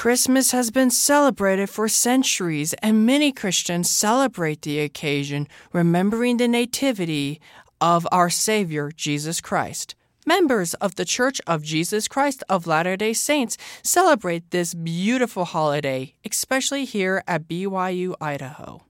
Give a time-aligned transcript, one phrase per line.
[0.00, 7.38] Christmas has been celebrated for centuries, and many Christians celebrate the occasion remembering the nativity
[7.82, 9.94] of our Savior, Jesus Christ.
[10.24, 16.14] Members of the Church of Jesus Christ of Latter day Saints celebrate this beautiful holiday,
[16.24, 18.80] especially here at BYU, Idaho.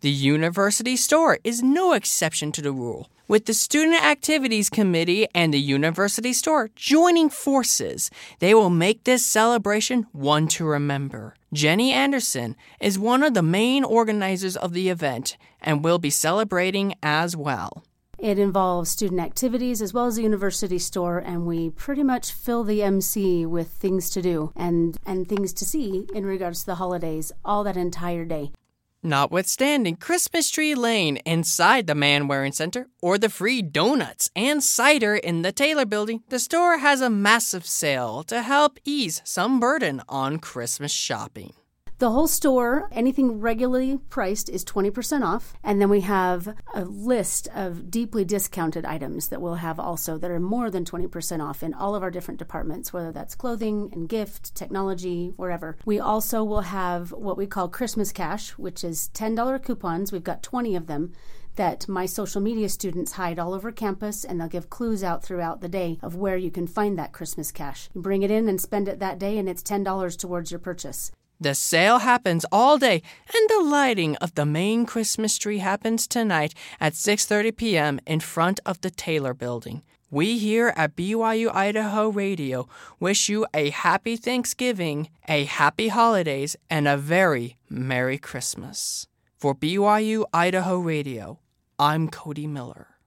[0.00, 5.52] The University Store is no exception to the rule, with the Student Activities Committee and
[5.52, 8.08] the University Store joining forces.
[8.38, 11.34] They will make this celebration one to remember.
[11.52, 16.94] Jenny Anderson is one of the main organizers of the event and will be celebrating
[17.02, 17.82] as well.
[18.20, 22.62] It involves student activities as well as the university store, and we pretty much fill
[22.62, 26.74] the MC with things to do and, and things to see in regards to the
[26.76, 28.52] holidays all that entire day.
[29.02, 35.14] Notwithstanding Christmas Tree Lane inside the Man Manwaring Center or the free donuts and cider
[35.14, 40.02] in the Taylor Building, the store has a massive sale to help ease some burden
[40.08, 41.52] on Christmas shopping.
[41.98, 45.54] The whole store, anything regularly priced, is 20% off.
[45.64, 50.30] And then we have a list of deeply discounted items that we'll have also that
[50.30, 54.08] are more than 20% off in all of our different departments, whether that's clothing and
[54.08, 55.76] gift, technology, wherever.
[55.84, 60.12] We also will have what we call Christmas cash, which is $10 coupons.
[60.12, 61.14] We've got 20 of them
[61.56, 65.62] that my social media students hide all over campus and they'll give clues out throughout
[65.62, 67.90] the day of where you can find that Christmas cash.
[67.92, 71.10] You bring it in and spend it that day and it's $10 towards your purchase.
[71.40, 73.00] The sale happens all day
[73.32, 78.00] and the lighting of the main Christmas tree happens tonight at 6:30 p.m.
[78.06, 79.82] in front of the Taylor building.
[80.10, 82.66] We here at BYU Idaho Radio
[82.98, 89.06] wish you a happy Thanksgiving, a happy holidays, and a very Merry Christmas.
[89.36, 91.38] For BYU Idaho Radio,
[91.78, 92.97] I'm Cody Miller.